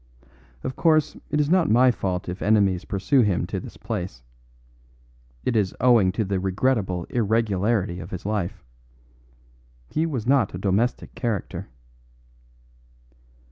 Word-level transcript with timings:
Of 0.63 0.75
course, 0.75 1.15
it 1.29 1.39
is 1.39 1.47
not 1.47 1.69
my 1.69 1.91
fault 1.91 2.27
if 2.27 2.41
enemies 2.41 2.85
pursue 2.85 3.21
him 3.21 3.45
to 3.45 3.59
this 3.59 3.77
place. 3.77 4.23
It 5.45 5.55
is 5.55 5.75
owing 5.79 6.11
to 6.13 6.25
the 6.25 6.39
regrettable 6.39 7.03
irregularity 7.03 7.99
of 7.99 8.09
his 8.09 8.25
life. 8.25 8.63
He 9.89 10.07
was 10.07 10.25
not 10.25 10.55
a 10.55 10.57
domestic 10.57 11.13
character." 11.13 11.67